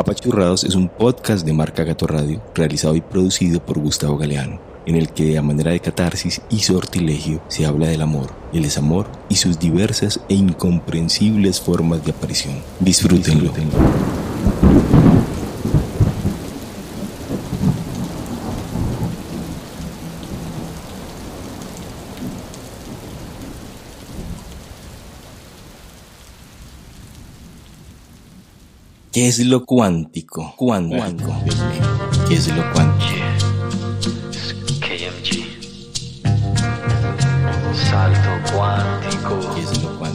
[0.00, 4.96] Apachurrados es un podcast de marca Gato Radio, realizado y producido por Gustavo Galeano, en
[4.96, 9.34] el que a manera de catarsis y sortilegio se habla del amor, el desamor y
[9.34, 12.62] sus diversas e incomprensibles formas de aparición.
[12.80, 13.52] Disfrútenlo.
[29.20, 30.54] ¿Qué es lo cuántico?
[30.56, 31.44] Cuántico.
[32.26, 33.10] ¿Qué es lo cuántico?
[34.80, 35.44] KMG.
[37.74, 39.54] Salto cuántico.
[39.54, 40.09] ¿Qué es lo cuántico?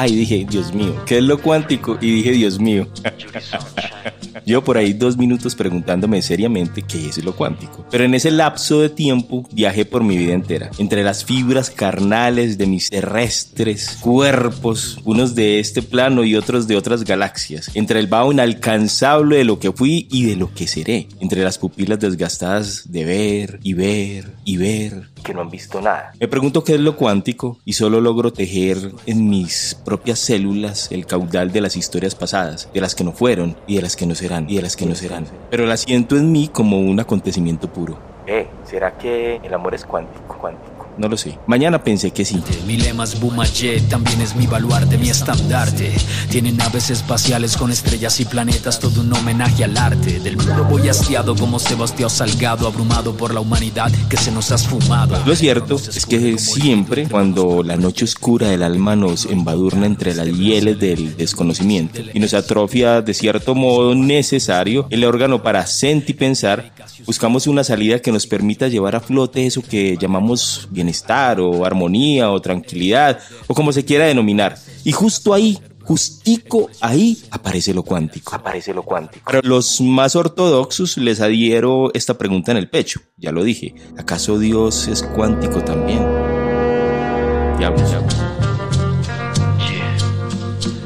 [0.00, 1.98] Ay, dije, Dios mío, ¿qué es lo cuántico?
[2.00, 2.86] Y dije, Dios mío.
[4.46, 7.84] Yo por ahí dos minutos preguntándome seriamente qué es lo cuántico.
[7.90, 10.70] Pero en ese lapso de tiempo viajé por mi vida entera.
[10.78, 16.76] Entre las fibras carnales de mis terrestres cuerpos, unos de este plano y otros de
[16.76, 17.70] otras galaxias.
[17.74, 21.08] Entre el vaho inalcanzable de lo que fui y de lo que seré.
[21.20, 26.12] Entre las pupilas desgastadas de ver y ver y ver que no han visto nada.
[26.18, 31.04] Me pregunto qué es lo cuántico y solo logro tejer en mis propias células el
[31.04, 34.14] caudal de las historias pasadas, de las que no fueron y de las que no
[34.14, 35.26] serán y de las que no serán.
[35.50, 37.98] Pero la siento en mí como un acontecimiento puro.
[38.26, 40.38] Eh, ¿será que el amor es cuántico?
[40.38, 40.77] Cuántico.
[40.98, 41.38] No lo sé.
[41.46, 42.42] Mañana pensé que sí.
[42.66, 45.92] Mi lema es Bumajet, también es mi baluarte, mi estandarte.
[46.30, 50.18] Tienen naves espaciales con estrellas y planetas, todo un homenaje al arte.
[50.18, 54.56] Del mundo voy hastiado como Sebastián Salgado, abrumado por la humanidad que se nos ha
[54.56, 55.22] esfumado.
[55.24, 60.26] Lo cierto es que siempre cuando la noche oscura del alma nos embadurna entre las
[60.26, 66.14] hieles del desconocimiento y nos atrofia de cierto modo necesario el órgano para sentir y
[66.14, 66.72] pensar,
[67.04, 72.30] buscamos una salida que nos permita llevar a flote eso que llamamos bienestar o armonía
[72.30, 74.56] o tranquilidad o como se quiera denominar.
[74.84, 78.34] Y justo ahí justico ahí aparece lo cuántico.
[78.34, 79.24] Aparece lo cuántico.
[79.24, 83.00] Para los más ortodoxos les adhiero esta pregunta en el pecho.
[83.16, 83.74] Ya lo dije.
[83.98, 86.00] ¿Acaso Dios es cuántico también?
[87.58, 88.08] Diablo, diablo.
[89.68, 89.96] Yeah.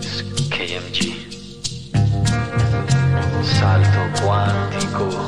[0.00, 1.14] Es KMG.
[3.44, 5.27] Salto cuántico.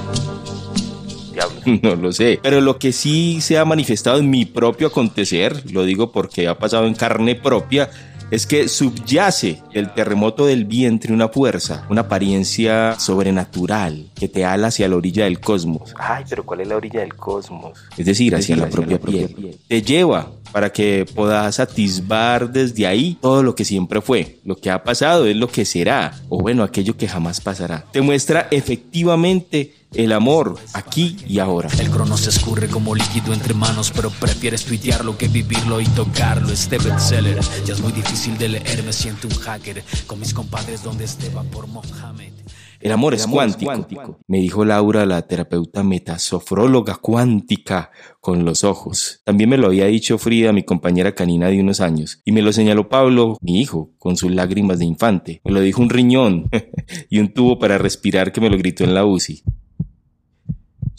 [1.40, 1.80] Diablo.
[1.82, 2.38] No lo sé.
[2.42, 6.58] Pero lo que sí se ha manifestado en mi propio acontecer, lo digo porque ha
[6.58, 7.90] pasado en carne propia,
[8.30, 14.68] es que subyace el terremoto del vientre una fuerza, una apariencia sobrenatural que te ala
[14.68, 15.92] hacia la orilla del cosmos.
[15.98, 17.78] Ay, pero ¿cuál es la orilla del cosmos?
[17.96, 19.58] Es decir, hacia la propia piel.
[19.66, 24.38] Te lleva para que puedas atisbar desde ahí todo lo que siempre fue.
[24.44, 27.84] Lo que ha pasado es lo que será, o bueno, aquello que jamás pasará.
[27.92, 31.68] Te muestra efectivamente el amor aquí y ahora.
[31.78, 36.50] El crono se escurre como líquido entre manos, pero prefieres tuitearlo que vivirlo y tocarlo.
[36.52, 40.82] Este bestseller ya es muy difícil de leer, me siento un hacker con mis compadres
[40.82, 42.32] donde Esteban por Mohamed.
[42.80, 47.90] El amor, es, cuántico, me dijo Laura, la terapeuta metasofróloga cuántica,
[48.20, 49.20] con los ojos.
[49.24, 52.54] También me lo había dicho Frida, mi compañera canina de unos años, y me lo
[52.54, 55.42] señaló Pablo, mi hijo, con sus lágrimas de infante.
[55.44, 56.48] Me lo dijo un riñón
[57.10, 59.42] y un tubo para respirar que me lo gritó en la UCI.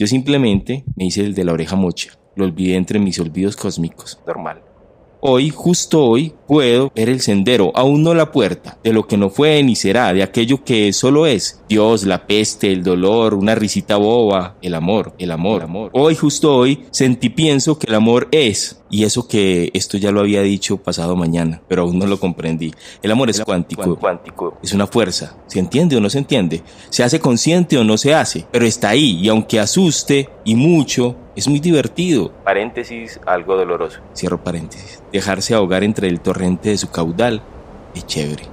[0.01, 4.19] Yo simplemente me hice el de la oreja mocha, lo olvidé entre mis olvidos cósmicos.
[4.25, 4.63] Normal.
[5.23, 9.29] Hoy, justo hoy, puedo ver el sendero, aún no la puerta, de lo que no
[9.29, 11.61] fue ni será, de aquello que solo es.
[11.69, 15.91] Dios, la peste, el dolor, una risita boba, el amor, el amor, el amor.
[15.93, 20.21] Hoy, justo hoy, sentí pienso que el amor es, y eso que esto ya lo
[20.21, 22.73] había dicho pasado mañana, pero aún no lo comprendí.
[23.03, 24.57] El amor es cuántico, cuántico.
[24.63, 25.37] Es una fuerza.
[25.45, 26.63] ¿Se entiende o no se entiende?
[26.89, 31.15] Se hace consciente o no se hace, pero está ahí, y aunque asuste, y mucho,
[31.35, 32.31] es muy divertido.
[32.43, 33.99] Paréntesis, algo doloroso.
[34.15, 35.01] Cierro paréntesis.
[35.11, 37.41] Dejarse ahogar entre el torrente de su caudal
[37.95, 38.43] es chévere.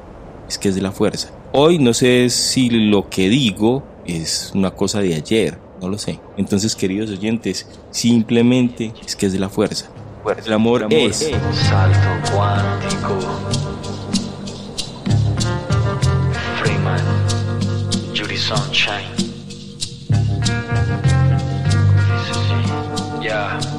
[0.48, 1.30] Es que es de la fuerza.
[1.52, 5.58] Hoy no sé si lo que digo es una cosa de ayer.
[5.80, 6.18] No lo sé.
[6.36, 9.90] Entonces, queridos oyentes, simplemente es que es de la fuerza.
[10.44, 11.30] El amor, es.
[11.52, 13.18] Salto cuántico.
[16.60, 17.00] Freeman.
[18.14, 19.17] Judy Sunshine.
[23.28, 23.77] Yeah.